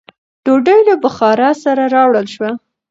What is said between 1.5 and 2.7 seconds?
سره راوړل شوه.